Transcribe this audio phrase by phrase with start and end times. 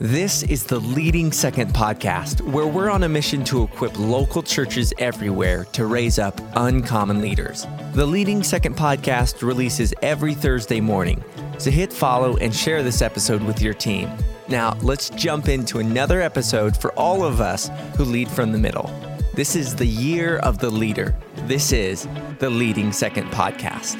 [0.00, 4.94] This is the Leading Second podcast, where we're on a mission to equip local churches
[4.98, 7.66] everywhere to raise up uncommon leaders.
[7.94, 11.24] The Leading Second podcast releases every Thursday morning,
[11.58, 14.08] so hit follow and share this episode with your team.
[14.46, 18.88] Now, let's jump into another episode for all of us who lead from the middle.
[19.34, 21.12] This is the year of the leader.
[21.48, 22.06] This is
[22.38, 23.96] the Leading Second podcast.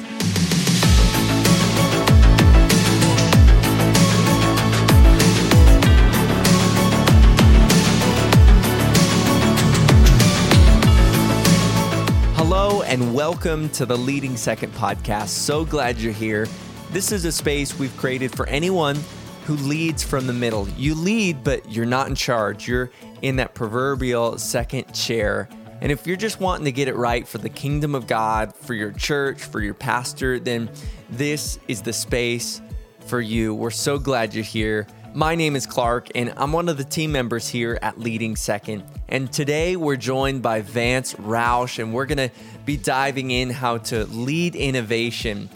[13.29, 15.27] Welcome to the Leading Second podcast.
[15.27, 16.47] So glad you're here.
[16.89, 18.97] This is a space we've created for anyone
[19.45, 20.67] who leads from the middle.
[20.69, 22.67] You lead, but you're not in charge.
[22.67, 22.89] You're
[23.21, 25.47] in that proverbial second chair.
[25.79, 28.73] And if you're just wanting to get it right for the kingdom of God, for
[28.73, 30.67] your church, for your pastor, then
[31.11, 32.63] this is the space
[33.01, 33.53] for you.
[33.53, 34.87] We're so glad you're here.
[35.13, 38.83] My name is Clark, and I'm one of the team members here at Leading Second.
[39.07, 42.31] And today we're joined by Vance Roush, and we're going to
[42.63, 45.49] be diving in how to lead innovation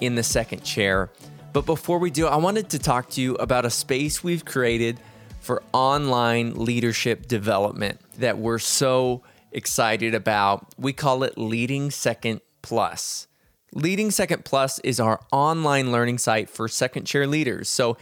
[0.00, 1.10] in the second chair.
[1.52, 5.00] But before we do, I wanted to talk to you about a space we've created
[5.40, 10.72] for online leadership development that we're so excited about.
[10.78, 13.26] We call it Leading Second Plus.
[13.72, 17.68] Leading Second Plus is our online learning site for second chair leaders.
[17.68, 17.96] So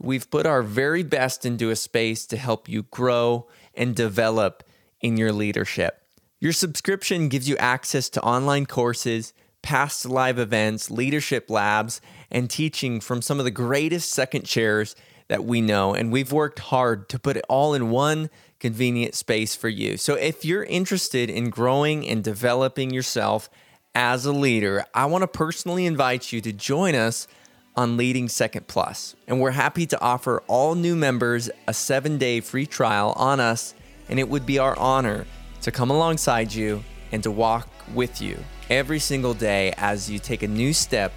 [0.00, 4.62] We've put our very best into a space to help you grow and develop
[5.00, 6.02] in your leadership.
[6.40, 9.32] Your subscription gives you access to online courses,
[9.62, 14.94] past live events, leadership labs, and teaching from some of the greatest second chairs
[15.26, 15.94] that we know.
[15.94, 19.96] And we've worked hard to put it all in one convenient space for you.
[19.96, 23.50] So if you're interested in growing and developing yourself
[23.94, 27.26] as a leader, I want to personally invite you to join us
[27.78, 32.40] on Leading Second Plus, and we're happy to offer all new members a seven day
[32.40, 33.72] free trial on us,
[34.08, 35.24] and it would be our honor
[35.62, 36.82] to come alongside you
[37.12, 38.36] and to walk with you
[38.68, 41.12] every single day as you take a new step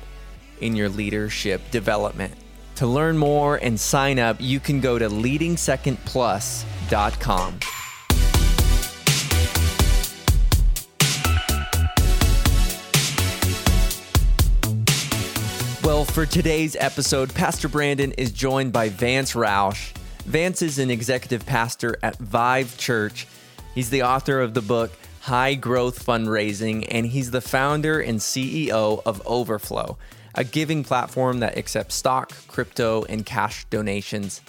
[0.60, 2.36] in your leadership development.
[2.76, 7.81] To learn more and sign up, you can go to leadingsecondplus.com.
[15.84, 19.98] Well, for today's episode, Pastor Brandon is joined by Vance Roush.
[20.26, 23.26] Vance is an executive pastor at Vive Church.
[23.74, 29.02] He's the author of the book High Growth Fundraising, and he's the founder and CEO
[29.08, 29.98] of Overflow,
[30.36, 34.42] a giving platform that accepts stock, crypto, and cash donations.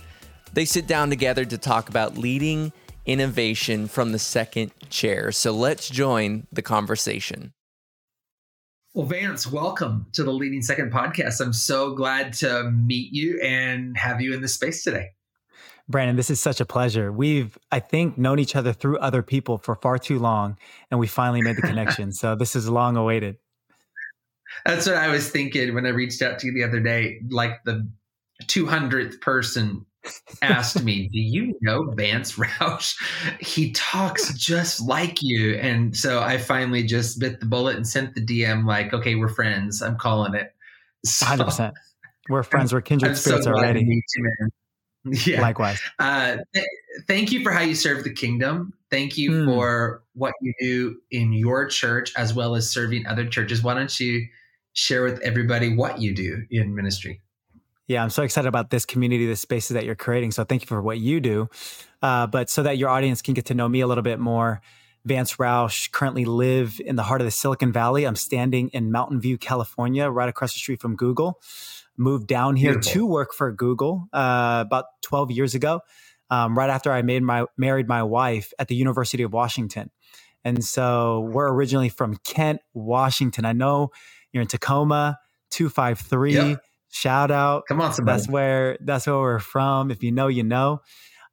[0.53, 2.75] They sit down together to talk about leading
[3.07, 5.33] innovation from the second chair.
[5.33, 7.55] So let's join the conversation.
[8.95, 11.41] Well, Vance, welcome to the Leading Second podcast.
[11.41, 15.13] I'm so glad to meet you and have you in this space today.
[15.89, 17.11] Brandon, this is such a pleasure.
[17.11, 20.59] We've, I think, known each other through other people for far too long,
[20.91, 22.13] and we finally made the connection.
[22.13, 23.39] so this is long awaited.
[24.67, 27.23] That's what I was thinking when I reached out to you the other day.
[27.31, 27.91] Like the
[28.43, 29.87] 200th person
[30.43, 32.95] asked me, Do you know Vance Roush?
[33.41, 35.55] He talks just like you.
[35.57, 39.29] And so I finally just bit the bullet and sent the DM, like, okay, we're
[39.29, 39.83] friends.
[39.83, 40.55] I'm calling it.
[41.05, 41.73] So, 100%.
[42.29, 42.73] We're friends.
[42.73, 43.81] We're kindred I'm spirits so already.
[43.85, 44.51] You,
[45.27, 45.41] yeah.
[45.41, 45.81] Likewise.
[45.99, 46.67] Uh, th-
[47.09, 48.73] thank you for how you serve the kingdom.
[48.89, 49.45] Thank you mm.
[49.47, 53.65] for what you do in your church as well as serving other churches.
[53.65, 54.25] Why don't you
[54.75, 57.21] share with everybody what you do in ministry?
[57.89, 60.31] Yeah, I'm so excited about this community, the spaces that you're creating.
[60.31, 61.49] So thank you for what you do.
[62.01, 64.61] Uh, but so that your audience can get to know me a little bit more,
[65.05, 68.05] Vance Roush currently live in the heart of the Silicon Valley.
[68.05, 71.41] I'm standing in Mountain View, California, right across the street from Google.
[71.97, 72.93] Moved down here Beautiful.
[72.93, 75.81] to work for Google uh, about 12 years ago,
[76.31, 79.91] um, right after I made my married my wife at the University of Washington.
[80.45, 83.45] And so we're originally from Kent, Washington.
[83.45, 83.91] I know
[84.33, 85.19] you're in Tacoma,
[85.51, 86.35] 253.
[86.35, 86.63] Yep
[86.95, 87.65] Shout out.
[87.67, 88.19] Come on, somebody.
[88.19, 89.91] That's where that's where we're from.
[89.91, 90.83] If you know, you know.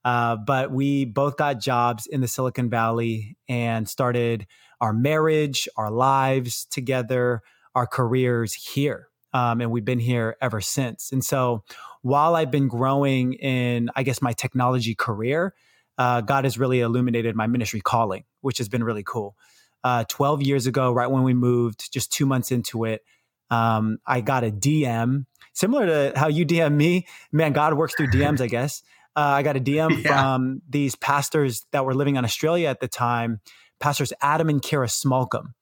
[0.06, 4.48] Uh, but we both got jobs in the Silicon Valley and started
[4.80, 7.42] our marriage, our lives together,
[7.76, 9.10] our careers here.
[9.34, 11.12] Um, and we've been here ever since.
[11.12, 11.66] And so
[12.04, 15.54] while I've been growing in, I guess, my technology career,
[15.98, 19.36] uh, God has really illuminated my ministry calling, which has been really cool.
[19.84, 23.02] Uh, 12 years ago, right when we moved, just two months into it,
[23.50, 27.08] um, I got a DM similar to how you DM me.
[27.32, 28.84] Man, God works through DMs, I guess.
[29.16, 30.22] Uh, I got a DM yeah.
[30.22, 33.42] from these pastors that were living in Australia at the time,
[33.80, 35.54] pastors Adam and Kara Smallcombe,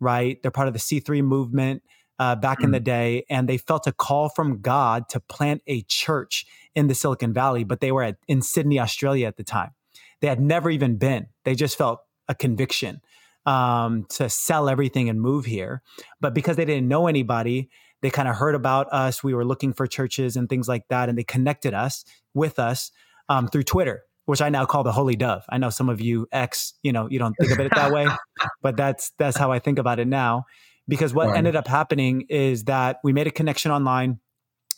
[0.00, 0.40] right?
[0.42, 1.82] They're part of the C3 movement.
[2.18, 2.64] uh, back mm.
[2.64, 6.86] in the day, and they felt a call from God to plant a church in
[6.86, 9.72] the Silicon Valley, but they were at, in Sydney, Australia at the time.
[10.20, 11.26] They had never even been.
[11.44, 13.00] They just felt a conviction
[13.46, 15.82] um, to sell everything and move here.
[16.20, 17.70] But because they didn't know anybody,
[18.02, 19.24] they kind of heard about us.
[19.24, 22.04] We were looking for churches and things like that, and they connected us
[22.34, 22.90] with us
[23.28, 25.44] um, through Twitter, which I now call the Holy Dove.
[25.48, 28.06] I know some of you ex, you know, you don't think of it that way,
[28.62, 30.44] but that's that's how I think about it now.
[30.88, 31.38] Because what right.
[31.38, 34.20] ended up happening is that we made a connection online.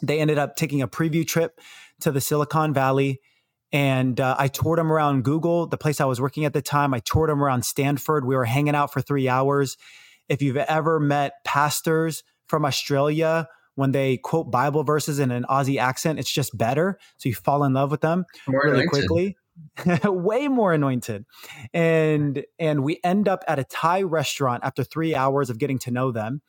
[0.01, 1.61] They ended up taking a preview trip
[2.01, 3.21] to the Silicon Valley.
[3.73, 6.95] And uh, I toured them around Google, the place I was working at the time.
[6.95, 8.25] I toured them around Stanford.
[8.25, 9.77] We were hanging out for three hours.
[10.29, 15.79] If you've ever met pastors from Australia, when they quote Bible verses in an Aussie
[15.79, 16.99] accent, it's just better.
[17.19, 18.91] So you fall in love with them More really anointed.
[19.09, 19.37] quickly.
[20.05, 21.25] way more anointed
[21.75, 25.91] and and we end up at a thai restaurant after three hours of getting to
[25.91, 26.41] know them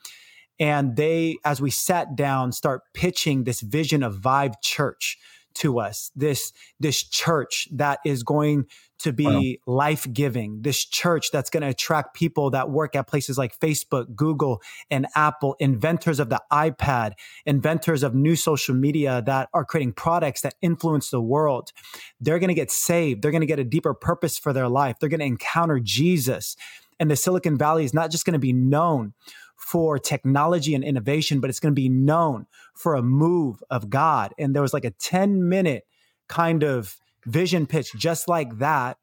[0.60, 5.18] and they as we sat down start pitching this vision of Vive church
[5.60, 8.66] to us this this church that is going
[9.00, 9.74] to be wow.
[9.76, 14.16] life giving this church that's going to attract people that work at places like Facebook
[14.16, 14.62] Google
[14.92, 17.14] and Apple inventors of the iPad
[17.46, 21.72] inventors of new social media that are creating products that influence the world.
[22.20, 23.22] They're going to get saved.
[23.22, 24.98] They're going to get a deeper purpose for their life.
[25.00, 26.56] They're going to encounter Jesus.
[27.00, 29.14] And the Silicon Valley is not just going to be known
[29.60, 34.34] for technology and innovation, but it's going to be known for a move of God.
[34.40, 35.84] And there was like a 10 minute
[36.28, 36.96] kind of
[37.26, 38.98] vision pitch just like that.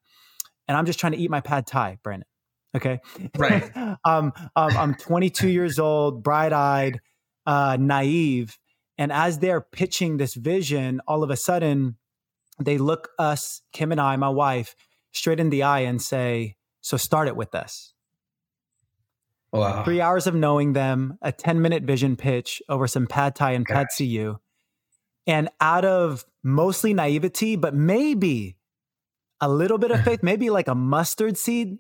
[0.67, 2.27] And I'm just trying to eat my pad thai, Brandon.
[2.75, 3.01] Okay.
[3.37, 3.71] Right.
[4.05, 7.01] um, um, I'm 22 years old, bright eyed,
[7.45, 8.59] uh, naive.
[8.99, 11.97] And as they're pitching this vision, all of a sudden
[12.59, 14.75] they look us, Kim and I, my wife,
[15.13, 17.93] straight in the eye and say, So start it with us.
[19.59, 19.85] Wow.
[19.85, 23.65] Three hours of knowing them, a 10 minute vision pitch over some pad thai and
[23.65, 24.41] pad see ew.
[25.27, 28.57] And out of mostly naivety, but maybe
[29.41, 31.79] a little bit of faith, maybe like a mustard seed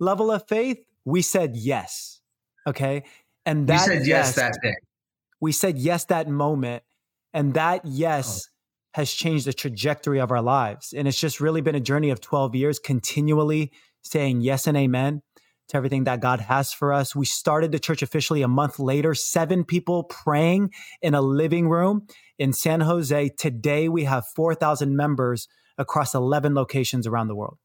[0.00, 2.20] level of faith, we said yes.
[2.66, 3.04] Okay.
[3.46, 4.74] And that we said yes, yes that day.
[5.40, 6.82] We said yes that moment.
[7.32, 9.00] And that yes oh.
[9.00, 10.92] has changed the trajectory of our lives.
[10.92, 13.72] And it's just really been a journey of 12 years, continually
[14.02, 15.22] saying yes and amen
[15.68, 17.14] to everything that God has for us.
[17.14, 20.72] We started the church officially a month later, seven people praying
[21.02, 22.06] in a living room
[22.38, 23.28] in San Jose.
[23.30, 27.58] Today, we have 4,000 members across 11 locations around the world.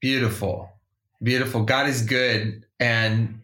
[0.00, 0.70] Beautiful.
[1.22, 1.64] Beautiful.
[1.64, 2.64] God is good.
[2.78, 3.40] And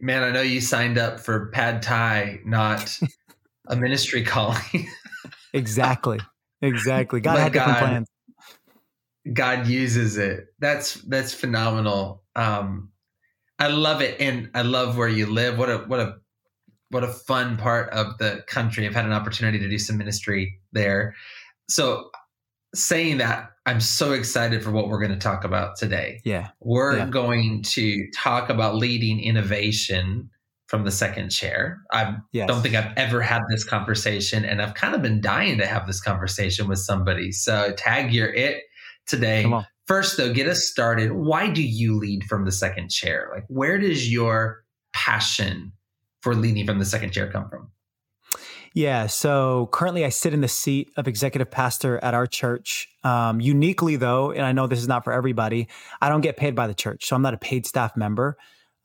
[0.00, 2.98] man, I know you signed up for pad thai, not
[3.68, 4.88] a ministry calling.
[5.52, 6.18] exactly.
[6.60, 7.20] Exactly.
[7.20, 8.08] God had different plans.
[9.32, 10.48] God uses it.
[10.58, 12.23] That's that's phenomenal.
[12.36, 12.90] Um,
[13.58, 15.58] I love it, and I love where you live.
[15.58, 16.16] What a what a
[16.90, 18.86] what a fun part of the country.
[18.86, 21.14] I've had an opportunity to do some ministry there.
[21.68, 22.10] So,
[22.74, 26.20] saying that, I'm so excited for what we're going to talk about today.
[26.24, 27.06] Yeah, we're yeah.
[27.06, 30.30] going to talk about leading innovation
[30.66, 31.82] from the second chair.
[31.92, 32.48] I yes.
[32.48, 35.86] don't think I've ever had this conversation, and I've kind of been dying to have
[35.86, 37.32] this conversation with somebody.
[37.32, 38.64] So, tag your it
[39.06, 39.44] today.
[39.86, 41.12] First, though, get us started.
[41.12, 43.30] Why do you lead from the second chair?
[43.34, 44.64] Like, where does your
[44.94, 45.72] passion
[46.22, 47.70] for leading from the second chair come from?
[48.72, 49.06] Yeah.
[49.06, 52.88] So currently, I sit in the seat of executive pastor at our church.
[53.04, 55.68] Um, uniquely, though, and I know this is not for everybody,
[56.00, 57.04] I don't get paid by the church.
[57.04, 58.36] So I'm not a paid staff member.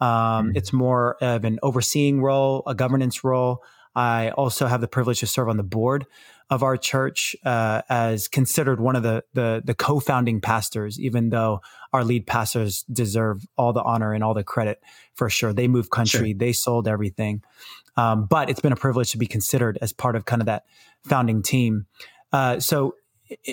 [0.02, 0.58] Um, mm-hmm.
[0.58, 3.64] It's more of an overseeing role, a governance role.
[3.96, 6.06] I also have the privilege to serve on the board
[6.50, 11.62] of our church uh, as considered one of the, the, the co-founding pastors, even though
[11.94, 14.82] our lead pastors deserve all the honor and all the credit
[15.14, 15.54] for sure.
[15.54, 16.38] They moved country, sure.
[16.38, 17.44] they sold everything,
[17.98, 20.64] um, but it's been a privilege to be considered as part of kind of that
[21.04, 21.86] founding team.
[22.32, 22.96] Uh, so,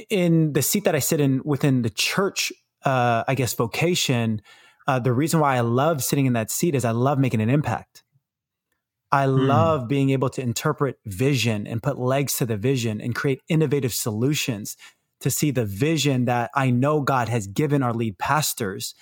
[0.08, 2.50] in the seat that I sit in within the church,
[2.84, 4.40] uh, I guess vocation,
[4.86, 7.50] uh, the reason why I love sitting in that seat is I love making an
[7.50, 8.02] impact.
[9.12, 9.46] I mm.
[9.46, 13.94] love being able to interpret vision and put legs to the vision and create innovative
[13.94, 14.76] solutions
[15.20, 18.94] to see the vision that I know God has given our lead pastors.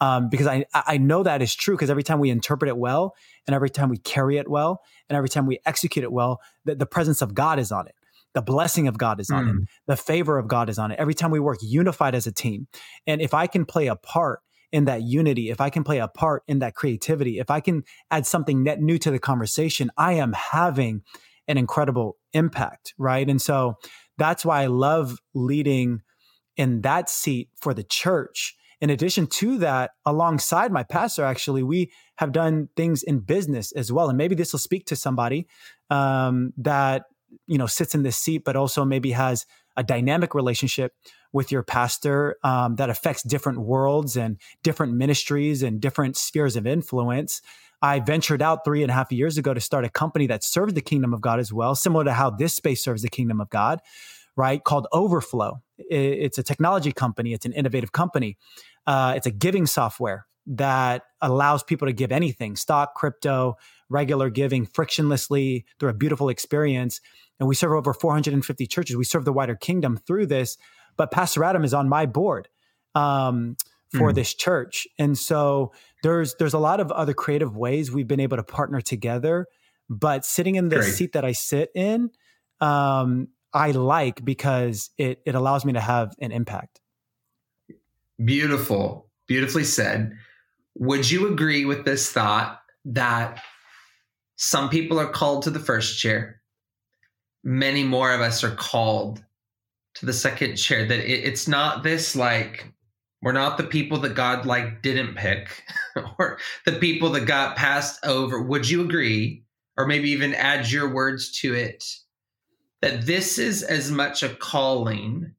[0.00, 3.14] Um, because I, I know that is true because every time we interpret it well
[3.46, 6.74] and every time we carry it well and every time we execute it well, the,
[6.74, 7.94] the presence of God is on it.
[8.34, 9.62] The blessing of God is on mm.
[9.62, 9.68] it.
[9.86, 10.98] The favor of God is on it.
[10.98, 12.66] Every time we work unified as a team.
[13.06, 14.40] And if I can play a part
[14.72, 17.84] in that unity, if I can play a part in that creativity, if I can
[18.10, 21.02] add something net new to the conversation, I am having
[21.46, 23.28] an incredible impact, right?
[23.28, 23.74] And so
[24.16, 26.00] that's why I love leading
[26.56, 31.92] in that seat for the church in addition to that, alongside my pastor, actually, we
[32.16, 34.08] have done things in business as well.
[34.08, 35.46] And maybe this will speak to somebody
[35.88, 37.04] um, that
[37.46, 40.94] you know sits in this seat, but also maybe has a dynamic relationship
[41.32, 46.66] with your pastor um, that affects different worlds and different ministries and different spheres of
[46.66, 47.40] influence.
[47.80, 50.74] I ventured out three and a half years ago to start a company that serves
[50.74, 53.50] the kingdom of God as well, similar to how this space serves the kingdom of
[53.50, 53.80] God,
[54.36, 54.62] right?
[54.62, 55.60] Called Overflow.
[55.78, 58.38] It's a technology company, it's an innovative company,
[58.86, 63.56] uh, it's a giving software that allows people to give anything stock, crypto,
[63.88, 67.00] regular giving frictionlessly through a beautiful experience.
[67.38, 68.96] And we serve over 450 churches.
[68.96, 70.56] We serve the wider kingdom through this.
[70.96, 72.48] But Pastor Adam is on my board
[72.94, 73.56] um,
[73.90, 74.14] for mm.
[74.14, 74.86] this church.
[74.98, 75.72] And so
[76.02, 79.46] there's there's a lot of other creative ways we've been able to partner together.
[79.88, 80.94] But sitting in the Great.
[80.94, 82.10] seat that I sit in,
[82.60, 86.80] um, I like because it it allows me to have an impact.
[88.22, 90.16] Beautiful, beautifully said.
[90.76, 93.42] Would you agree with this thought that
[94.36, 96.40] some people are called to the first chair,
[97.44, 99.22] many more of us are called
[99.94, 100.86] to the second chair?
[100.86, 102.72] That it, it's not this like
[103.22, 105.62] we're not the people that God like didn't pick
[106.18, 108.42] or the people that got passed over.
[108.42, 109.44] Would you agree?
[109.78, 111.82] Or maybe even add your words to it
[112.82, 115.32] that this is as much a calling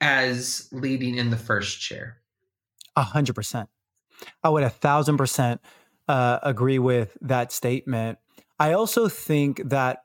[0.00, 2.18] as leading in the first chair.
[2.96, 3.68] A hundred percent.
[4.42, 5.60] I would a thousand percent
[6.08, 8.18] uh, agree with that statement.
[8.58, 10.04] I also think that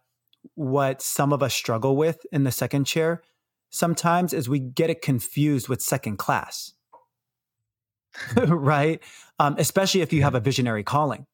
[0.56, 3.22] what some of us struggle with in the second chair
[3.70, 6.74] sometimes is we get it confused with second class.
[8.48, 9.02] right?
[9.38, 11.26] Um, especially if you have a visionary calling,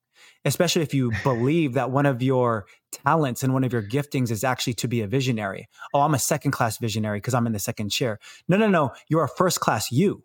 [0.44, 4.44] especially if you believe that one of your talents and one of your giftings is
[4.44, 5.68] actually to be a visionary.
[5.94, 8.20] Oh, I'm a second class visionary because I'm in the second chair.
[8.48, 8.92] No, no, no.
[9.10, 10.24] You're a first class you.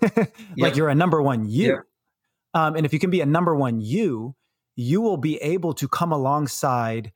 [0.56, 1.82] like you're a number one you.
[2.54, 4.36] Um, and if you can be a number one you,
[4.76, 7.12] you will be able to come alongside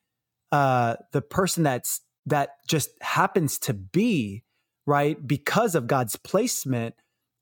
[0.52, 4.42] uh, the person that's that just happens to be
[4.84, 6.94] right because of God's placement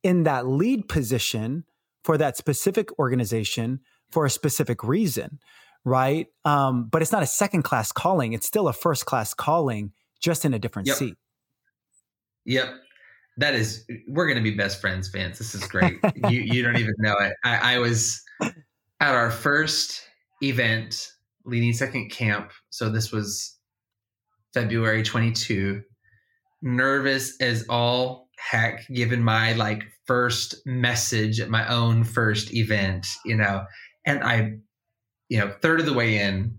[0.03, 1.65] in that lead position
[2.03, 5.41] for that specific organization for a specific reason,
[5.85, 6.27] right?
[6.45, 10.45] Um, but it's not a second class calling; it's still a first class calling, just
[10.45, 10.97] in a different yep.
[10.97, 11.17] seat.
[12.45, 12.75] Yep,
[13.39, 13.87] that is.
[14.07, 15.39] We're going to be best friends, Vance.
[15.39, 15.99] This is great.
[16.29, 17.33] you you don't even know it.
[17.43, 18.23] I, I was
[19.01, 20.03] at our first
[20.43, 21.11] event
[21.45, 22.53] leading second camp.
[22.71, 23.54] So this was
[24.55, 25.83] February 22.
[26.63, 33.37] Nervous as all heck, given my like first message at my own first event, you
[33.37, 33.65] know,
[34.07, 34.55] and I,
[35.29, 36.57] you know, third of the way in,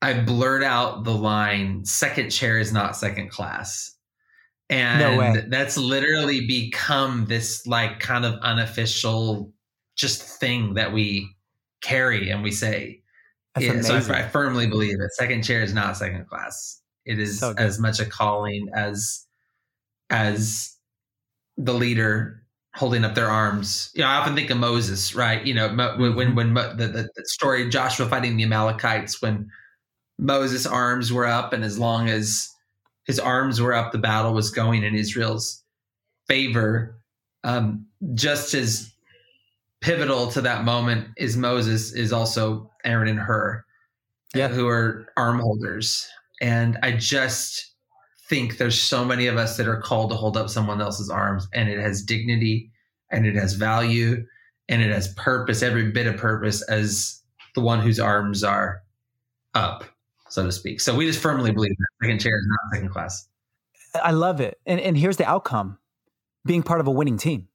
[0.00, 3.90] I blurt out the line, second chair is not second class.
[4.70, 9.52] And no that's literally become this like kind of unofficial
[9.94, 11.28] just thing that we
[11.82, 13.02] carry and we say.
[13.58, 15.12] Yeah, so I, I, firmly believe it.
[15.12, 16.82] Second chair is not second class.
[17.06, 19.26] It is so as much a calling as
[20.10, 20.76] as
[21.56, 22.42] the leader
[22.74, 23.90] holding up their arms.
[23.94, 25.44] You know, I often think of Moses, right?
[25.44, 29.48] You know, when when, when the, the, the story of Joshua fighting the Amalekites, when
[30.18, 32.48] Moses' arms were up, and as long as
[33.04, 35.62] his arms were up, the battle was going in Israel's
[36.26, 37.00] favor.
[37.44, 38.90] Um, just as
[39.80, 43.64] pivotal to that moment is Moses, is also Aaron and Hur,
[44.34, 44.48] yeah.
[44.48, 46.08] who are arm holders.
[46.40, 47.74] And I just
[48.28, 51.46] think there's so many of us that are called to hold up someone else's arms
[51.52, 52.70] and it has dignity
[53.10, 54.24] and it has value
[54.68, 57.22] and it has purpose, every bit of purpose as
[57.54, 58.82] the one whose arms are
[59.54, 59.84] up,
[60.28, 60.80] so to speak.
[60.80, 63.28] So we just firmly believe that second chair is not second class.
[64.02, 64.58] I love it.
[64.66, 65.78] And, and here's the outcome
[66.44, 67.48] being part of a winning team.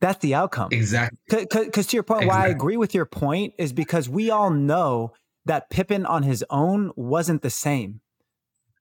[0.00, 0.70] That's the outcome.
[0.72, 1.18] Exactly.
[1.28, 2.40] Because to your point, exactly.
[2.40, 5.12] why I agree with your point is because we all know
[5.46, 8.00] that Pippen on his own wasn't the same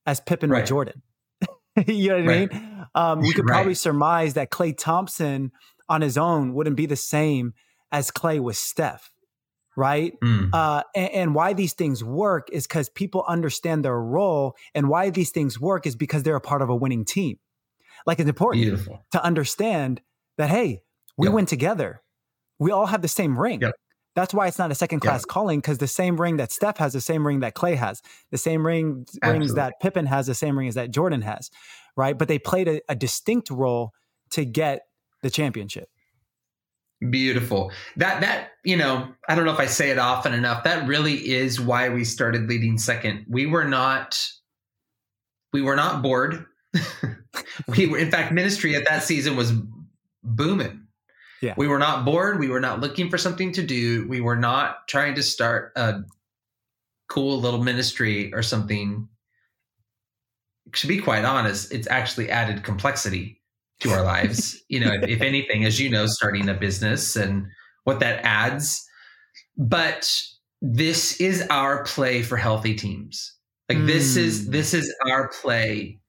[0.05, 0.61] as Pippen right.
[0.61, 1.01] with Jordan.
[1.87, 2.49] you know what right.
[2.51, 2.85] I mean?
[2.95, 3.55] Um, we could right.
[3.55, 5.51] probably surmise that Klay Thompson
[5.87, 7.53] on his own wouldn't be the same
[7.91, 9.11] as Klay with Steph,
[9.75, 10.13] right?
[10.23, 10.49] Mm.
[10.53, 15.09] Uh, and, and, why these things work is because people understand their role, and why
[15.09, 17.39] these things work is because they're a part of a winning team.
[18.05, 19.03] Like it's important Beautiful.
[19.11, 20.01] to understand
[20.37, 20.81] that hey,
[21.17, 21.33] we yep.
[21.33, 22.01] win together.
[22.59, 23.61] We all have the same ring.
[23.61, 23.73] Yep.
[24.19, 25.31] That's why it's not a second class yeah.
[25.33, 28.37] calling because the same ring that Steph has, the same ring that Klay has, the
[28.37, 29.39] same ring Absolutely.
[29.39, 31.49] rings that Pippen has, the same ring as that Jordan has,
[31.95, 32.17] right?
[32.17, 33.93] But they played a, a distinct role
[34.31, 34.81] to get
[35.23, 35.87] the championship.
[37.09, 37.71] Beautiful.
[37.95, 40.65] That that you know, I don't know if I say it often enough.
[40.65, 43.25] That really is why we started leading second.
[43.29, 44.21] We were not
[45.53, 46.45] we were not bored.
[47.69, 49.53] we were in fact ministry at that season was
[50.23, 50.87] booming
[51.41, 51.53] Yeah.
[51.57, 52.39] We were not bored.
[52.39, 54.07] We were not looking for something to do.
[54.07, 56.01] We were not trying to start a
[57.07, 59.07] cool little ministry or something.
[60.73, 63.41] To be quite honest, it's actually added complexity
[63.79, 64.61] to our lives.
[64.69, 67.47] you know, if, if anything, as you know, starting a business and
[67.83, 68.85] what that adds.
[69.57, 70.11] But
[70.61, 73.35] this is our play for healthy teams.
[73.67, 73.87] Like mm.
[73.87, 74.51] this is hmm.
[74.51, 75.99] this is our play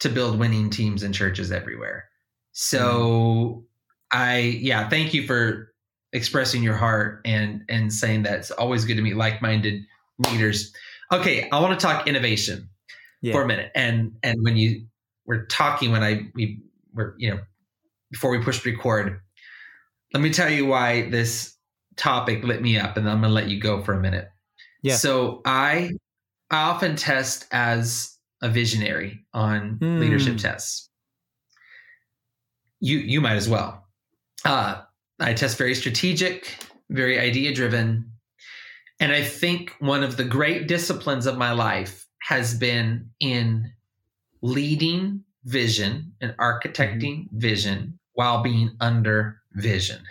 [0.00, 2.08] to build winning teams in churches everywhere.
[2.52, 3.62] So mm.
[4.12, 5.72] I yeah, thank you for
[6.12, 9.82] expressing your heart and and saying that it's always good to meet like-minded
[10.18, 10.72] leaders.
[11.12, 12.68] Okay, I want to talk innovation
[13.22, 13.32] yeah.
[13.32, 13.70] for a minute.
[13.74, 14.86] And and when you
[15.26, 16.62] were talking when I we
[16.94, 17.40] were, you know,
[18.10, 19.20] before we pushed record,
[20.12, 21.56] let me tell you why this
[21.96, 24.28] topic lit me up and I'm going to let you go for a minute.
[24.82, 24.96] Yeah.
[24.96, 25.92] So I
[26.50, 30.00] I often test as a visionary on mm.
[30.00, 30.88] leadership tests.
[32.80, 33.86] You you might as well.
[34.44, 34.82] Uh,
[35.18, 36.56] I test very strategic,
[36.88, 38.10] very idea driven,
[39.00, 43.72] and I think one of the great disciplines of my life has been in
[44.42, 47.38] leading vision and architecting mm-hmm.
[47.38, 50.02] vision while being under vision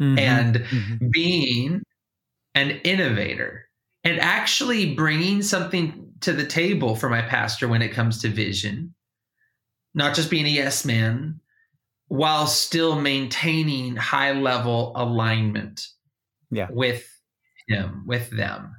[0.00, 0.18] mm-hmm.
[0.18, 1.08] and mm-hmm.
[1.10, 1.82] being
[2.54, 3.68] an innovator
[4.04, 8.94] and actually bringing something to the table for my pastor when it comes to vision,
[9.94, 11.40] not just being a yes man,
[12.10, 15.86] while still maintaining high level alignment
[16.50, 16.66] yeah.
[16.68, 17.08] with
[17.68, 18.74] him, with them.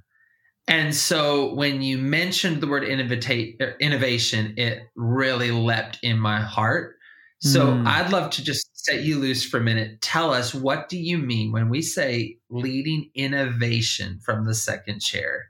[0.68, 6.98] And so when you mentioned the word er, innovation, it really leapt in my heart.
[7.40, 7.88] So mm.
[7.88, 10.02] I'd love to just set you loose for a minute.
[10.02, 15.46] Tell us what do you mean when we say leading innovation from the second chair?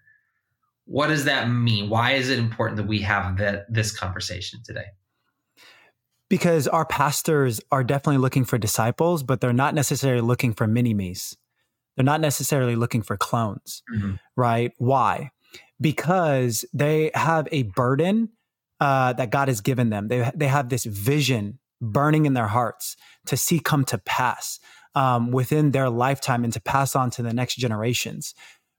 [0.85, 1.89] What does that mean?
[1.89, 4.85] Why is it important that we have that this conversation today?
[6.31, 10.93] Because our pastors are definitely looking for disciples, but they're not necessarily looking for mini
[10.93, 11.35] me's.
[11.95, 14.13] They're not necessarily looking for clones, mm-hmm.
[14.37, 14.71] right?
[14.77, 15.31] Why?
[15.81, 18.29] Because they have a burden
[18.79, 20.07] uh, that God has given them.
[20.07, 24.57] They they have this vision burning in their hearts to see come to pass
[24.95, 28.33] um, within their lifetime and to pass on to the next generations,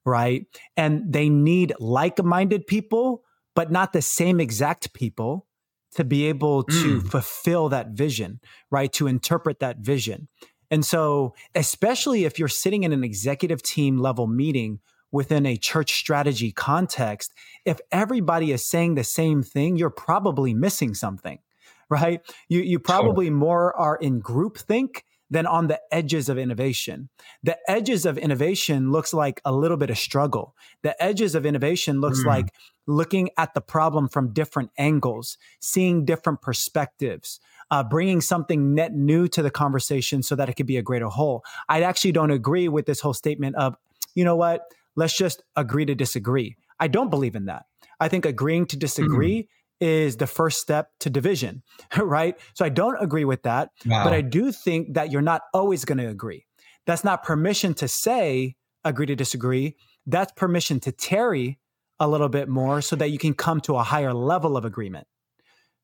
[0.07, 0.47] right?
[0.77, 5.47] And they need like minded people, but not the same exact people
[5.95, 7.11] to be able to mm.
[7.11, 8.93] fulfill that vision, right?
[8.95, 10.29] To interpret that vision.
[10.71, 15.93] And so, especially if you're sitting in an executive team level meeting within a church
[15.93, 17.35] strategy context,
[17.67, 21.39] if everybody is saying the same thing, you're probably missing something
[21.93, 22.21] right?
[22.49, 23.35] You you probably sure.
[23.35, 25.03] more are in groupthink
[25.33, 27.09] than on the edges of innovation.
[27.43, 30.55] The edges of innovation looks like a little bit of struggle.
[30.83, 32.27] The edges of innovation looks mm.
[32.27, 32.53] like
[32.87, 37.41] looking at the problem from different angles, seeing different perspectives,
[37.71, 41.07] uh, bringing something net new to the conversation so that it could be a greater
[41.07, 41.43] whole.
[41.67, 43.75] I actually don't agree with this whole statement of,
[44.15, 44.61] you know what,
[44.97, 46.57] let's just agree to disagree.
[46.79, 47.65] I don't believe in that.
[47.99, 49.49] I think agreeing to disagree mm
[49.83, 51.65] is the first step to division,
[51.99, 52.37] right?
[52.55, 54.05] So I don't agree with that, wow.
[54.05, 56.47] but I do think that you're not always going to agree.
[56.87, 59.77] That's not permission to say agree to disagree.
[60.07, 61.59] That's permission to tarry
[61.99, 65.07] a little bit more so that you can come to a higher level of agreement,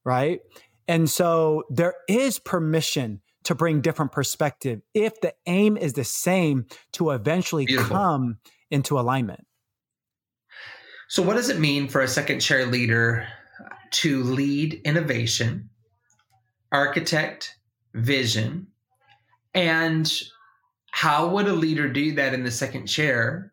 [0.04, 0.40] right?
[0.86, 6.66] And so there is permission to bring different perspective if the aim is the same
[6.92, 7.96] to eventually Beautiful.
[7.96, 8.38] come
[8.70, 9.44] into alignment.
[11.08, 13.26] So what does it mean for a second chair leader
[13.90, 15.70] to lead innovation,
[16.72, 17.56] architect
[17.94, 18.68] vision,
[19.54, 20.12] and
[20.90, 23.52] how would a leader do that in the second chair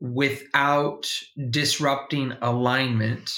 [0.00, 1.10] without
[1.50, 3.32] disrupting alignment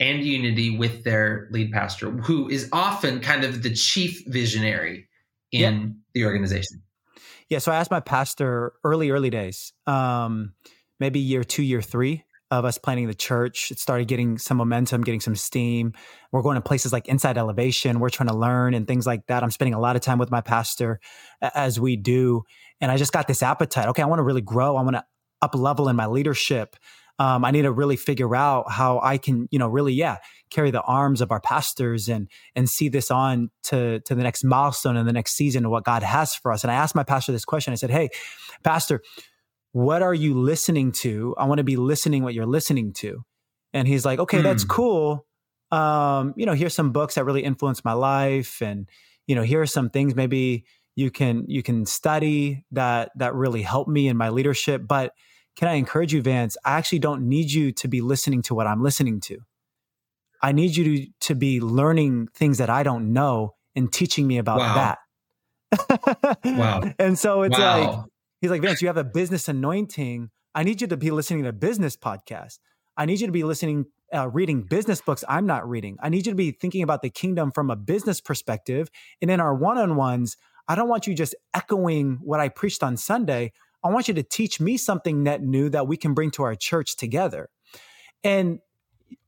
[0.00, 5.08] and unity with their lead pastor, who is often kind of the chief visionary
[5.52, 5.90] in yep.
[6.14, 6.82] the organization?
[7.48, 10.52] Yeah, so I asked my pastor early, early days, um,
[11.00, 13.70] maybe year two, year three, of us planning the church.
[13.70, 15.92] It started getting some momentum, getting some steam.
[16.32, 18.00] We're going to places like Inside Elevation.
[18.00, 19.42] We're trying to learn and things like that.
[19.42, 21.00] I'm spending a lot of time with my pastor
[21.42, 22.44] as we do.
[22.80, 23.88] And I just got this appetite.
[23.88, 24.76] Okay, I want to really grow.
[24.76, 25.04] I want to
[25.42, 26.76] up level in my leadership.
[27.20, 30.18] Um, I need to really figure out how I can, you know, really, yeah,
[30.50, 34.44] carry the arms of our pastors and and see this on to to the next
[34.44, 36.62] milestone and the next season of what God has for us.
[36.62, 37.72] And I asked my pastor this question.
[37.72, 38.10] I said, "Hey,
[38.62, 39.02] pastor,
[39.72, 41.34] what are you listening to?
[41.38, 43.24] I want to be listening what you're listening to.
[43.72, 44.42] And he's like, okay, mm.
[44.42, 44.68] that's hmm.
[44.68, 45.26] cool.
[45.70, 48.62] Um, you know, here's some books that really influenced my life.
[48.62, 48.88] And,
[49.26, 50.64] you know, here are some things maybe
[50.96, 54.82] you can, you can study that, that really help me in my leadership.
[54.86, 55.12] But
[55.56, 56.56] can I encourage you, Vance?
[56.64, 59.38] I actually don't need you to be listening to what I'm listening to.
[60.42, 64.38] I need you to, to be learning things that I don't know and teaching me
[64.38, 64.96] about wow.
[65.72, 66.38] that.
[66.44, 66.94] wow.
[66.98, 67.80] And so it's Wow.
[67.80, 68.04] like,
[68.40, 70.30] he's like, Vance, you have a business anointing.
[70.54, 72.58] I need you to be listening to business podcasts.
[72.96, 75.98] I need you to be listening, uh, reading business books I'm not reading.
[76.00, 78.90] I need you to be thinking about the kingdom from a business perspective.
[79.22, 82.82] And in our one on ones, I don't want you just echoing what I preached
[82.82, 83.52] on Sunday.
[83.84, 86.56] I want you to teach me something net new that we can bring to our
[86.56, 87.48] church together.
[88.24, 88.58] And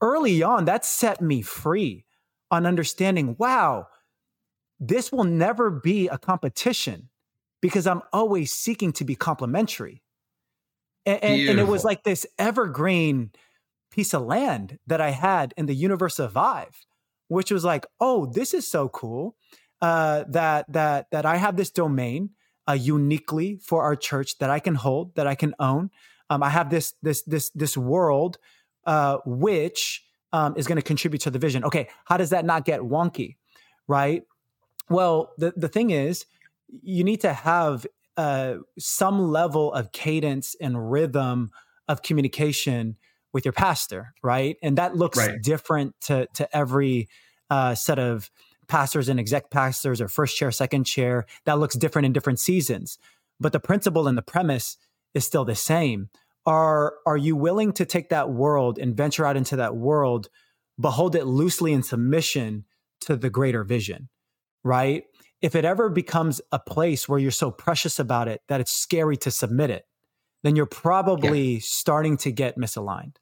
[0.01, 2.05] early on, that set me free
[2.51, 3.87] on understanding wow,
[4.81, 7.10] this will never be a competition
[7.61, 10.03] because I'm always seeking to be complimentary.
[11.07, 13.31] And, and, and it was like this evergreen
[13.91, 16.87] piece of land that I had in the universe of Vive,
[17.29, 19.37] which was like, oh, this is so cool
[19.81, 22.31] uh, that that that I have this domain
[22.69, 25.91] uh, uniquely for our church that I can hold, that I can own.
[26.29, 28.39] Um, I have this this this this world
[28.87, 31.65] uh, which um, is going to contribute to the vision.
[31.65, 33.37] Okay, how does that not get wonky,
[33.89, 34.23] right?
[34.89, 36.27] Well, the the thing is,
[36.83, 41.51] you need to have uh, some level of cadence and rhythm
[41.89, 42.97] of communication
[43.33, 44.57] with your pastor, right?
[44.63, 45.41] And that looks Right.
[45.41, 47.09] different to to every
[47.49, 48.31] uh, set of
[48.69, 51.27] pastors and exec pastors or first chair, second chair.
[51.45, 52.99] That looks different in different seasons,
[53.39, 54.77] but the principle and the premise
[55.15, 56.09] is still the same.
[56.47, 60.29] Are are you willing to take that world and venture out into that world,
[60.79, 62.65] but hold it loosely in submission
[63.03, 64.09] to the greater vision,
[64.65, 65.05] right?
[65.43, 69.17] If it ever becomes a place where you're so precious about it that it's scary
[69.19, 69.85] to submit it,
[70.43, 73.17] then you're probably starting to get misaligned.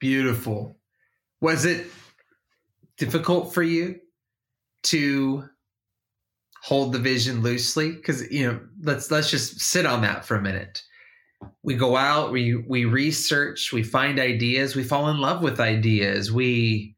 [0.00, 0.76] Beautiful.
[1.40, 1.86] Was it
[2.96, 4.00] difficult for you
[4.84, 5.44] to
[6.62, 7.92] hold the vision loosely?
[7.92, 10.82] Because you know, let's let's just sit on that for a minute.
[11.62, 16.32] We go out, we we research, we find ideas, we fall in love with ideas.
[16.32, 16.96] We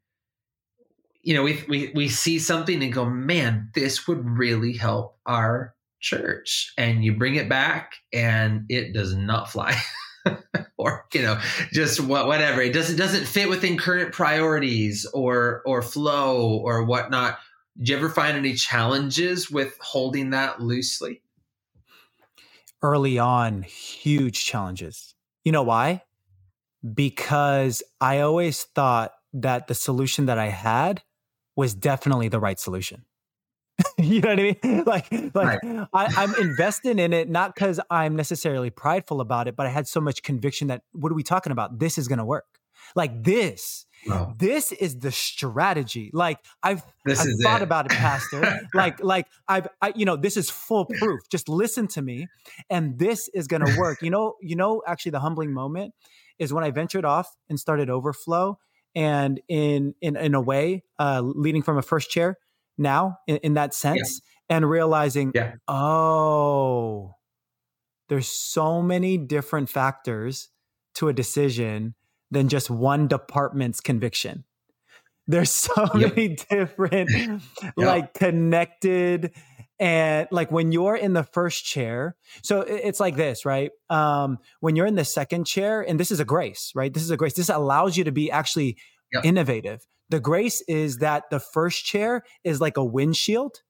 [1.24, 5.74] you know, we we we see something and go, man, this would really help our
[6.00, 6.72] church.
[6.76, 9.76] And you bring it back and it does not fly.
[10.78, 11.38] or you know
[11.70, 17.36] just what whatever it doesn't doesn't fit within current priorities or or flow or whatnot
[17.78, 21.20] do you ever find any challenges with holding that loosely
[22.84, 25.14] Early on, huge challenges.
[25.42, 26.02] You know why?
[26.92, 31.02] Because I always thought that the solution that I had
[31.56, 33.04] was definitely the right solution.
[33.98, 34.84] you know what I mean?
[34.86, 35.60] Like, like
[35.92, 39.88] I, I'm invested in it not because I'm necessarily prideful about it, but I had
[39.88, 41.78] so much conviction that what are we talking about?
[41.78, 42.44] This is going to work.
[42.94, 43.86] Like this,
[44.38, 46.10] this is the strategy.
[46.12, 47.64] Like I've I've thought it.
[47.64, 48.60] about it, Pastor.
[48.74, 51.20] like, like I've, I, you know, this is foolproof.
[51.30, 52.28] Just listen to me,
[52.70, 54.02] and this is going to work.
[54.02, 54.82] You know, you know.
[54.86, 55.94] Actually, the humbling moment
[56.38, 58.58] is when I ventured off and started Overflow,
[58.94, 62.38] and in in in a way, uh, leading from a first chair
[62.78, 65.54] now in, in that sense, and realizing, Yeah.
[65.68, 67.14] oh,
[68.08, 70.48] there's so many different factors
[70.94, 71.94] to a decision
[72.30, 74.44] than just one department's conviction.
[75.26, 76.16] There's so Yep.
[76.16, 77.10] many different,
[77.76, 79.32] like connected,
[79.80, 82.16] and like when you're in the first chair.
[82.42, 83.70] So it's like this, right?
[83.90, 86.92] Um, when you're in the second chair, and this is a grace, right?
[86.92, 87.34] This is a grace.
[87.34, 88.76] This allows you to be actually
[89.12, 89.24] Yep.
[89.26, 89.86] innovative.
[90.10, 93.60] The grace is that the first chair is like a windshield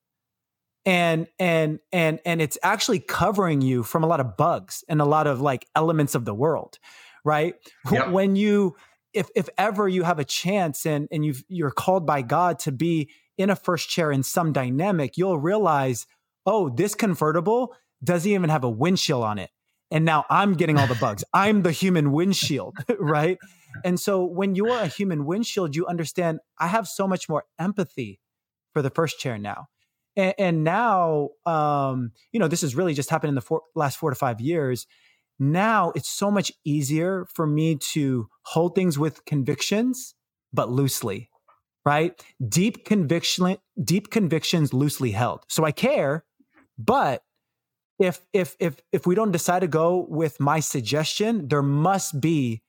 [0.86, 5.04] and and and and it's actually covering you from a lot of bugs and a
[5.04, 6.78] lot of like elements of the world
[7.24, 7.54] right
[7.90, 8.10] Yep.
[8.10, 8.76] when you
[9.14, 12.72] if if ever you have a chance and and you you're called by god to
[12.72, 16.06] be in a first chair in some dynamic you'll realize
[16.46, 19.50] oh this convertible doesn't even have a windshield on it.
[19.90, 21.24] And now i'm getting all the bugs.
[21.34, 23.38] I'm the human windshield right?
[23.84, 28.20] And so when you're a human windshield you understand i have so much more empathy
[28.72, 29.68] for the first chair now.
[30.16, 33.98] And, and now um, you know this has really just happened in the four, last
[33.98, 34.86] four to five years.
[35.38, 40.14] Now it's so much easier for me to hold things with convictions
[40.52, 41.28] but loosely
[41.84, 46.24] right deep conviction deep convictions loosely held so i care
[46.78, 47.22] but
[47.98, 52.62] if if if if we don't decide to go with my suggestion there must be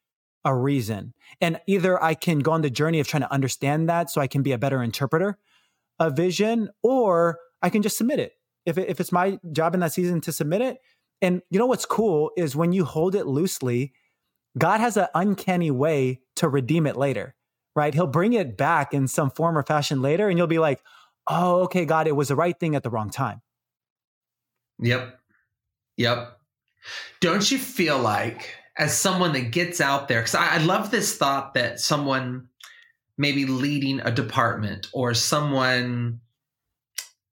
[0.44, 4.10] a reason and either i can go on the journey of trying to understand that
[4.10, 5.38] so i can be a better interpreter
[6.00, 8.34] a vision or I can just submit it.
[8.66, 10.78] If, it, if it's my job in that season to submit it.
[11.22, 13.94] And you know what's cool is when you hold it loosely,
[14.58, 17.36] God has an uncanny way to redeem it later,
[17.76, 17.94] right?
[17.94, 20.82] He'll bring it back in some form or fashion later, and you'll be like,
[21.28, 23.42] oh, okay, God, it was the right thing at the wrong time.
[24.80, 25.20] Yep.
[25.98, 26.38] Yep.
[27.20, 31.18] Don't you feel like, as someone that gets out there, because I, I love this
[31.18, 32.48] thought that someone
[33.18, 36.20] maybe leading a department or someone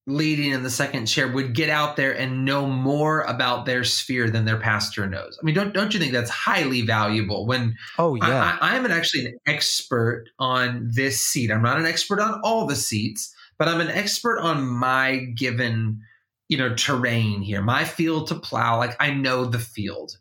[0.05, 4.29] leading in the second chair would get out there and know more about their sphere
[4.29, 5.37] than their pastor knows.
[5.41, 7.45] I mean, don't don't you think that's highly valuable?
[7.45, 11.51] When oh yeah, I, I, am actually an expert on this seat.
[11.51, 16.01] I'm not an expert on all the seats, but I'm an expert on my given
[16.49, 18.77] you know terrain here, my field to plow.
[18.77, 20.17] Like I know the field.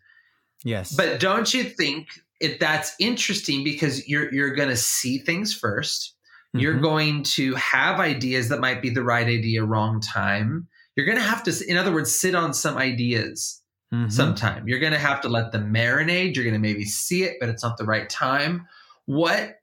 [0.65, 2.07] Yes, but don't you think
[2.39, 6.11] it, that's interesting because you're you're going to see things 1st
[6.53, 6.83] you You're mm-hmm.
[6.83, 10.69] going to have ideas that might be the right idea, wrong time.
[10.97, 13.63] You're going to have to, in other words, sit on some ideas
[13.93, 14.11] mm-hmm.
[14.11, 14.69] sometime.
[14.69, 16.35] You're going to have to let them marinate.
[16.35, 18.67] You're going to maybe see it, but it's not the right time.
[19.07, 19.57] What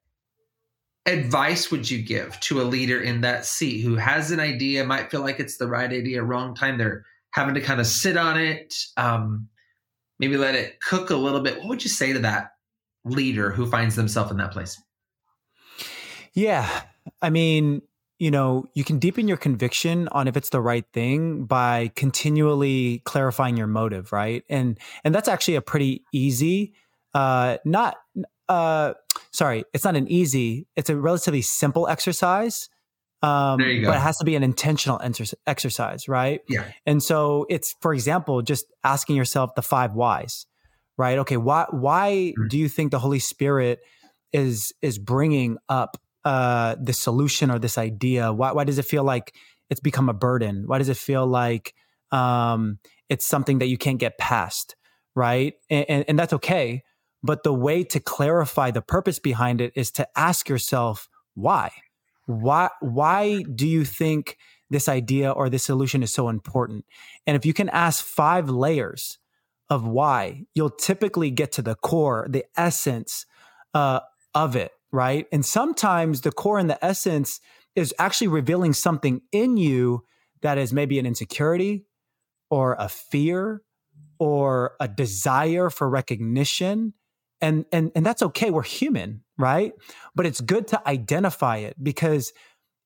[1.06, 5.12] advice would you give to a leader in that seat who has an idea, might
[5.12, 6.78] feel like it's the right idea, wrong time?
[6.78, 9.47] They're having to kind of sit on it, um,
[10.19, 11.60] maybe let it cook a little bit.
[11.60, 12.52] What would you say to that
[13.06, 14.82] leader who finds themselves in that place?
[16.33, 16.67] Yeah.
[17.21, 17.81] I mean,
[18.19, 23.01] you know, you can deepen your conviction on if it's the right thing by continually
[23.05, 24.43] clarifying your motive, right?
[24.49, 26.73] And and that's actually a pretty easy
[27.13, 27.97] uh not
[28.49, 28.93] uh
[29.31, 32.69] sorry, it's not an easy, it's a relatively simple exercise.
[33.21, 36.39] Um, but it has to be an intentional enter- exercise, right?
[36.47, 36.63] Yeah.
[36.85, 40.45] And so it's, for example, just asking yourself the five whys,
[40.97, 41.17] right?
[41.19, 42.47] Okay, why why mm-hmm.
[42.47, 43.79] do you think the Holy Spirit
[44.31, 45.97] is is bringing up
[46.29, 48.31] uh, the solution or this idea?
[48.31, 49.33] Why, why does it feel like
[49.71, 50.65] it's become a burden?
[50.67, 51.73] Why does it feel like
[52.11, 52.77] um,
[53.09, 54.75] it's something that you can't get past?
[55.15, 55.55] Right.
[55.71, 56.83] And, and, and that's okay.
[57.23, 61.71] But the way to clarify the purpose behind it is to ask yourself, why?
[62.27, 64.37] Why, why do you think
[64.69, 66.85] this idea or this solution is so important?
[67.25, 69.17] And if you can ask five layers
[69.67, 73.25] of why, you'll typically get to the core, the essence
[73.73, 74.01] uh,
[74.35, 75.28] of it right?
[75.32, 77.39] And sometimes the core and the essence
[77.75, 80.04] is actually revealing something in you
[80.41, 81.86] that is maybe an insecurity
[82.49, 83.62] or a fear
[84.17, 86.93] or a desire for recognition.
[87.41, 88.52] And, and, and that's okay.
[88.52, 89.73] We're human, right?
[90.15, 92.34] But it's good to identify it because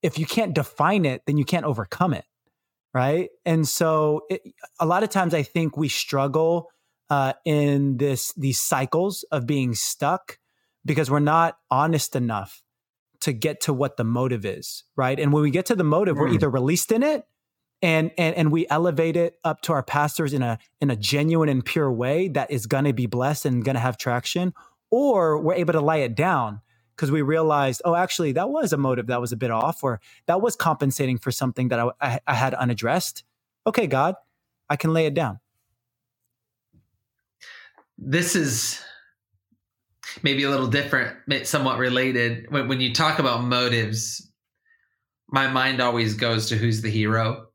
[0.02, 2.26] if you can't define it, then you can't overcome it,
[2.94, 3.30] right?
[3.46, 4.42] And so it,
[4.80, 6.70] a lot of times I think we struggle
[7.10, 10.40] uh, in this these cycles of being stuck
[10.86, 12.62] because we're not honest enough
[13.22, 15.20] to get to what the motive is, right?
[15.20, 16.20] And when we get to the motive, mm.
[16.20, 17.26] we're either released in it
[17.84, 21.50] and, and and we elevate it up to our pastors in a in a genuine
[21.50, 24.54] and pure way that is going to be blessed and going to have traction,
[24.90, 26.62] or we're able to lay it down
[26.96, 30.00] because we realized, oh, actually, that was a motive that was a bit off, or
[30.28, 33.26] that was compensating for something that I, I, I had unaddressed.
[33.68, 34.16] Okay, God,
[34.70, 35.40] I can lay it down.
[37.98, 38.82] This is
[40.22, 41.16] maybe a little different,
[41.48, 42.46] somewhat related.
[42.50, 44.32] When, when you talk about motives,
[45.30, 47.48] my mind always goes to who's the hero.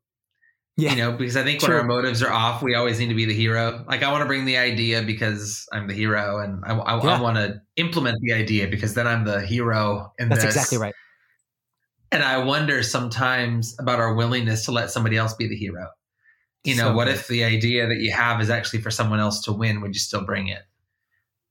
[0.75, 0.91] Yeah.
[0.91, 3.25] You know, because I think when our motives are off, we always need to be
[3.25, 3.83] the hero.
[3.87, 7.17] Like I want to bring the idea because I'm the hero, and I, I, yeah.
[7.17, 10.13] I want to implement the idea because then I'm the hero.
[10.19, 10.55] In That's this.
[10.55, 10.93] exactly right.
[12.13, 15.87] And I wonder sometimes about our willingness to let somebody else be the hero.
[16.63, 17.15] You know, so what good.
[17.15, 19.81] if the idea that you have is actually for someone else to win?
[19.81, 20.61] Would you still bring it?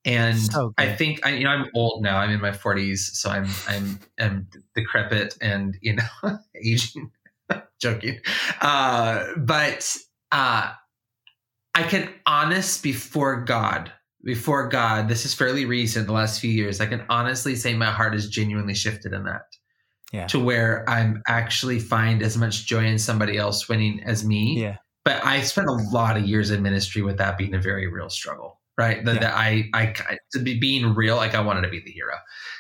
[0.05, 2.19] And so I think I, you know, I'm old now.
[2.19, 7.11] I'm in my 40s, so I'm I'm I'm decrepit and you know aging.
[7.81, 8.19] Joking,
[8.61, 9.97] uh, but
[10.33, 10.73] uh,
[11.75, 13.91] I can honest before God,
[14.23, 15.09] before God.
[15.09, 16.81] This is fairly recent, the last few years.
[16.81, 19.43] I can honestly say my heart has genuinely shifted in that.
[20.13, 20.27] Yeah.
[20.27, 24.61] To where I'm actually find as much joy in somebody else winning as me.
[24.61, 24.77] Yeah.
[25.05, 28.11] But I spent a lot of years in ministry with that being a very real
[28.11, 29.05] struggle right?
[29.05, 29.35] That, yeah.
[29.35, 29.95] I, I,
[30.33, 32.15] to be being real, like I wanted to be the hero.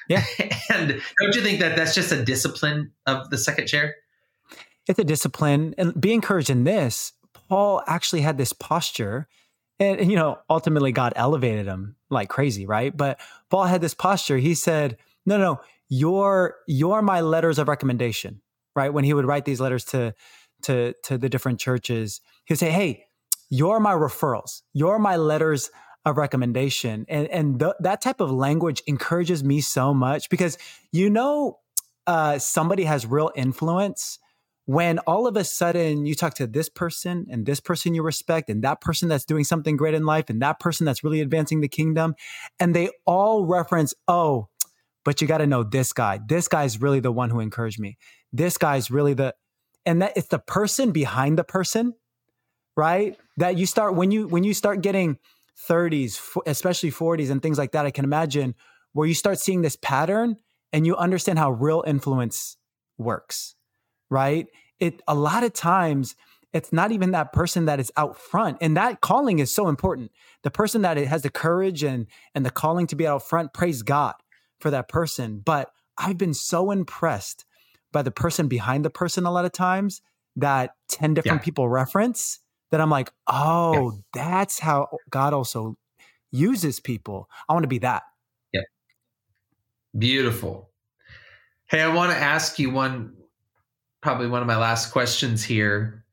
[0.09, 0.25] Yeah.
[0.71, 3.95] and don't you think that that's just a discipline of the second chair?
[4.89, 5.75] It's a discipline.
[5.79, 7.13] And be encouraged in this.
[7.33, 9.29] Paul actually had this posture.
[9.79, 12.95] And, and, you know, ultimately God elevated him like crazy, right?
[12.95, 14.39] But Paul had this posture.
[14.39, 18.43] He said, no, no, no, you're, you're my letters of recommendation,
[18.75, 18.93] right?
[18.93, 20.15] When he would write these letters to,
[20.63, 23.05] to, to the different churches, he would say, hey,
[23.51, 24.63] you're my referrals.
[24.73, 25.71] You're my letters
[26.09, 27.07] a recommendation.
[27.09, 30.59] And and th- that type of language encourages me so much because
[30.93, 31.59] you know
[32.07, 34.19] uh, somebody has real influence
[34.65, 38.51] when all of a sudden you talk to this person and this person you respect
[38.51, 41.61] and that person that's doing something great in life and that person that's really advancing
[41.61, 42.15] the kingdom
[42.61, 44.49] and they all reference oh
[45.05, 46.21] but you got to know this guy.
[46.27, 47.97] This guy's really the one who encouraged me.
[48.31, 49.35] This guy's really the
[49.87, 51.95] and that it's the person behind the person
[52.79, 53.19] right?
[53.39, 55.19] That you start when you when you start getting
[55.69, 58.55] 30s, especially 40s and things like that, I can imagine
[58.93, 60.37] where you start seeing this pattern
[60.73, 62.57] and you understand how real influence
[62.99, 63.55] works,
[64.11, 64.47] right?
[64.81, 66.15] it a lot of times
[66.53, 70.11] it's not even that person that is out front and that calling is so important
[70.43, 73.83] the person that has the courage and and the calling to be out front praise
[73.83, 74.15] god
[74.61, 77.45] for that person but i've been so impressed
[77.93, 80.01] by the person behind the person a lot of times
[80.37, 81.45] that 10 different yeah.
[81.45, 82.41] people reference
[82.71, 83.99] that i'm like oh yeah.
[84.13, 85.77] that's how god also
[86.31, 87.29] uses people.
[87.49, 88.03] I want to be that.
[88.53, 88.63] Yeah.
[89.97, 90.71] Beautiful.
[91.67, 93.15] Hey i want to ask you one
[94.01, 96.05] probably one of my last questions here.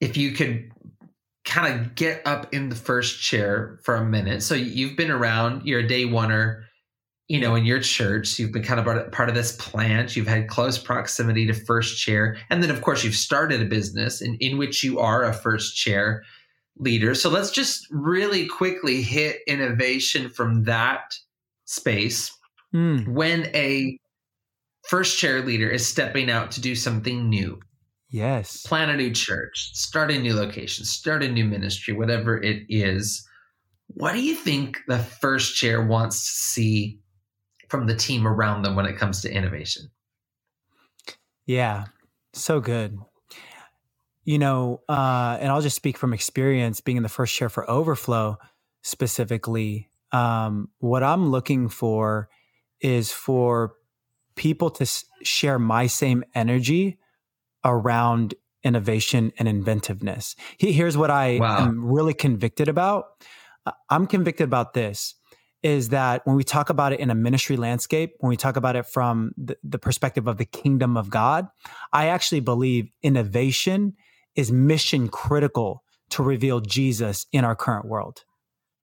[0.00, 0.70] If you could
[1.44, 4.42] kind of get up in the first chair for a minute.
[4.42, 6.64] So you've been around, you're a day oneer,
[7.28, 10.48] you know, in your church, you've been kind of part of this plant, you've had
[10.48, 12.38] close proximity to first chair.
[12.48, 15.76] And then, of course, you've started a business in, in which you are a first
[15.76, 16.24] chair
[16.78, 17.14] leader.
[17.14, 21.14] So let's just really quickly hit innovation from that
[21.66, 22.34] space.
[22.74, 23.08] Mm.
[23.08, 23.98] When a
[24.88, 27.60] first chair leader is stepping out to do something new,
[28.10, 28.62] Yes.
[28.62, 33.26] Plant a new church, start a new location, start a new ministry, whatever it is.
[33.88, 37.00] What do you think the first chair wants to see
[37.68, 39.90] from the team around them when it comes to innovation?
[41.46, 41.86] Yeah,
[42.32, 42.98] so good.
[44.24, 47.68] You know, uh, and I'll just speak from experience being in the first chair for
[47.70, 48.36] Overflow
[48.82, 49.88] specifically.
[50.12, 52.28] Um, what I'm looking for
[52.80, 53.74] is for
[54.36, 54.86] people to
[55.22, 56.98] share my same energy
[57.64, 60.36] around innovation and inventiveness.
[60.58, 61.58] Here's what I wow.
[61.58, 63.24] am really convicted about.
[63.90, 65.14] I'm convicted about this
[65.62, 68.76] is that when we talk about it in a ministry landscape, when we talk about
[68.76, 71.48] it from the, the perspective of the kingdom of God,
[71.92, 73.94] I actually believe innovation
[74.36, 78.24] is mission critical to reveal Jesus in our current world.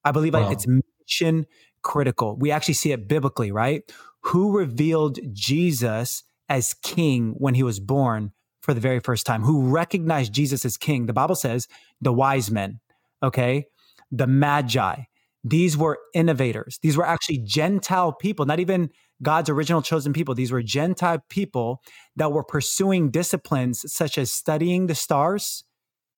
[0.04, 0.50] I believe wow.
[0.52, 1.46] it's mission
[1.82, 2.36] critical.
[2.38, 3.84] We actually see it biblically, right?
[4.22, 9.70] Who revealed Jesus as king when he was born for the very first time, who
[9.70, 11.06] recognized Jesus as king.
[11.06, 11.68] The Bible says
[12.02, 12.80] the wise men,
[13.22, 13.66] okay,
[14.12, 15.04] the magi.
[15.48, 16.80] These were innovators.
[16.82, 18.90] These were actually Gentile people, not even
[19.22, 20.36] God's original chosen people.
[20.36, 21.82] These were Gentile people
[22.16, 25.64] that were pursuing disciplines such as studying the stars,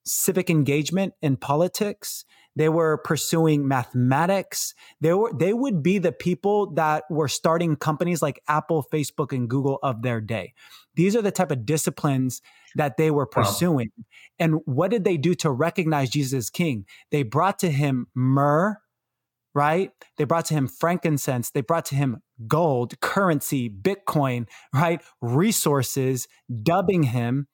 [0.06, 2.24] civic engagement in politics,
[2.58, 4.74] they were pursuing mathematics.
[5.00, 9.48] They were they would be the people that were starting companies like Apple, Facebook, and
[9.48, 10.54] Google of their day.
[10.96, 12.42] These are the type of disciplines
[12.74, 13.92] that they were pursuing.
[13.96, 14.04] Wow.
[14.40, 16.86] And what did they do to recognize Jesus as king?
[17.12, 18.78] They brought to him myrrh,
[19.54, 19.92] right?
[20.18, 21.50] They brought to him frankincense.
[21.52, 25.02] They brought to him gold, currency, Bitcoin, right?
[25.22, 26.28] Resources,
[26.64, 27.48] dubbing him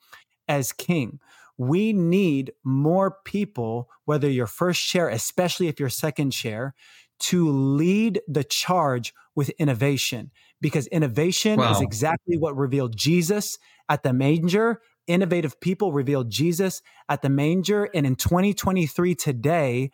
[0.47, 1.19] as king
[1.57, 6.73] we need more people, whether you're first chair, especially if you're second chair,
[7.19, 11.71] to lead the charge with innovation because innovation wow.
[11.71, 14.81] is exactly what revealed Jesus at the manger.
[15.05, 17.89] Innovative people revealed Jesus at the manger.
[17.93, 19.91] And in 2023, today,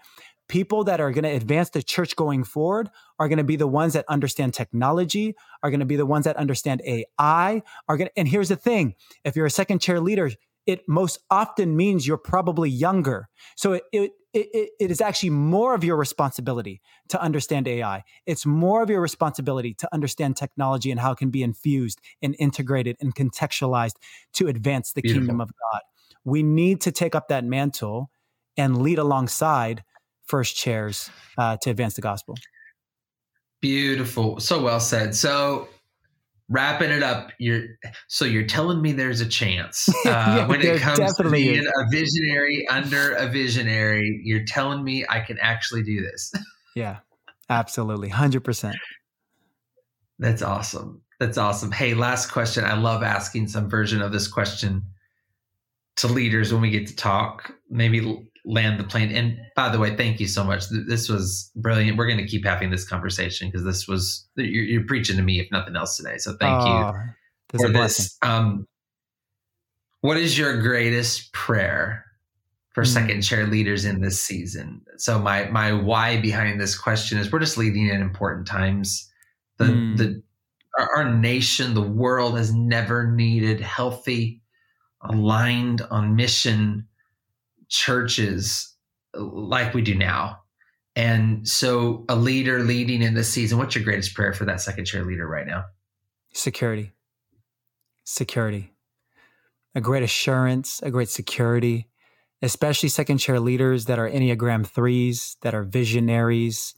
[0.49, 3.67] people that are going to advance the church going forward are going to be the
[3.67, 8.07] ones that understand technology, are going to be the ones that understand AI, are going
[8.07, 10.29] to, and here's the thing if you're a second chair leader,
[10.65, 13.29] it most often means you're probably younger.
[13.55, 18.03] So it, it, it, it is actually more of your responsibility to understand AI.
[18.25, 22.35] It's more of your responsibility to understand technology and how it can be infused and
[22.38, 23.95] integrated and contextualized
[24.33, 25.21] to advance the Beautiful.
[25.21, 25.81] kingdom of God.
[26.23, 28.12] We need to take up that mantle
[28.57, 29.83] and lead alongside
[30.29, 32.37] first chairs uh, to advance the gospel.
[33.61, 34.39] Beautiful.
[34.39, 35.15] So well said.
[35.15, 35.67] So
[36.49, 37.61] wrapping it up you're
[38.07, 41.71] so you're telling me there's a chance uh, yeah, when it comes to being is.
[41.77, 46.33] a visionary under a visionary you're telling me i can actually do this
[46.75, 46.97] yeah
[47.49, 48.73] absolutely 100%
[50.17, 54.83] that's awesome that's awesome hey last question i love asking some version of this question
[55.97, 59.12] to leaders when we get to talk maybe land the plane.
[59.12, 60.65] And by the way, thank you so much.
[60.69, 61.97] This was brilliant.
[61.97, 65.39] We're going to keep having this conversation because this was you're, you're, preaching to me,
[65.39, 66.17] if nothing else, today.
[66.17, 66.93] So thank oh,
[67.54, 68.17] you for this.
[68.21, 68.67] Um,
[70.02, 72.06] what is your greatest prayer
[72.71, 72.88] for mm.
[72.88, 74.82] second chair leaders in this season?
[74.97, 79.09] So my my why behind this question is we're just leading in important times.
[79.57, 79.97] The mm.
[79.97, 80.24] the
[80.78, 84.41] our, our nation, the world has never needed healthy,
[85.01, 86.88] aligned on mission
[87.70, 88.76] churches
[89.15, 90.39] like we do now.
[90.95, 94.86] And so, a leader leading in this season, what's your greatest prayer for that second
[94.86, 95.65] chair leader right now?
[96.34, 96.91] Security.
[98.03, 98.74] Security.
[99.76, 101.88] A great assurance, a great security,
[102.41, 106.74] especially second chair leaders that are Enneagram threes, that are visionaries,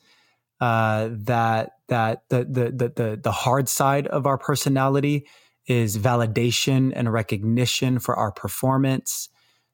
[0.59, 5.25] uh, that that the, the the the the hard side of our personality
[5.67, 9.29] is validation and recognition for our performance,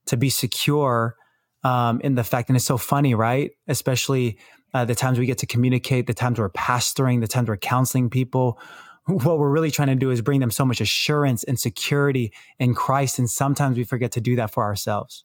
[0.07, 1.15] to be secure
[1.63, 3.51] um, in the fact, and it's so funny, right?
[3.67, 4.37] Especially
[4.73, 8.09] uh, the times we get to communicate, the times we're pastoring, the times we're counseling
[8.09, 8.59] people.
[9.09, 12.75] What we're really trying to do is bring them so much assurance and security in
[12.75, 13.19] Christ.
[13.19, 15.23] And sometimes we forget to do that for ourselves,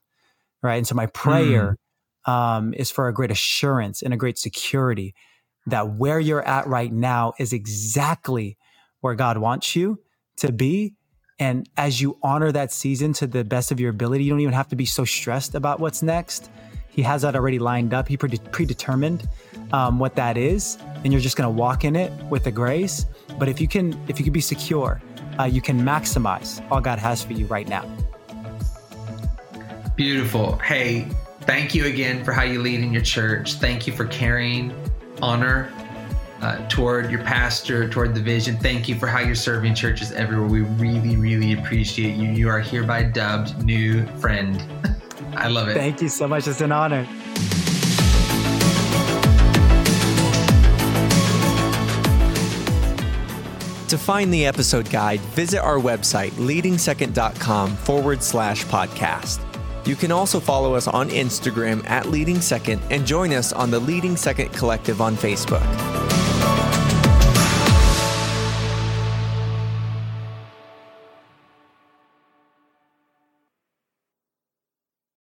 [0.61, 0.77] right?
[0.77, 1.77] And so my prayer
[2.25, 2.31] mm.
[2.31, 5.13] um, is for a great assurance and a great security
[5.65, 8.57] that where you're at right now is exactly
[9.01, 9.99] where God wants you
[10.37, 10.95] to be.
[11.43, 14.53] And as you honor that season to the best of your ability, you don't even
[14.53, 16.49] have to be so stressed about what's next.
[16.87, 18.07] He has that already lined up.
[18.07, 19.27] He predetermined
[19.73, 23.07] um, what that is, and you're just going to walk in it with the grace.
[23.37, 25.01] But if you can, if you can be secure,
[25.37, 27.83] uh, you can maximize all God has for you right now.
[29.97, 30.57] Beautiful.
[30.59, 31.09] Hey,
[31.41, 33.55] thank you again for how you lead in your church.
[33.55, 34.73] Thank you for carrying
[35.21, 35.73] honor
[36.43, 38.57] uh, toward your pastor, toward the vision.
[38.57, 40.47] Thank you for how you're serving churches everywhere.
[40.47, 42.29] We really, really appreciate you.
[42.31, 44.61] You are hereby dubbed new friend.
[45.35, 45.75] I love it.
[45.75, 46.47] Thank you so much.
[46.47, 47.07] It's an honor.
[53.87, 59.39] To find the episode guide, visit our website, leadingsecond.com forward slash podcast.
[59.85, 63.79] You can also follow us on Instagram at Leading Second and join us on the
[63.79, 66.12] Leading Second Collective on Facebook.